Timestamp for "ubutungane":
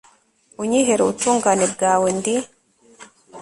1.03-1.65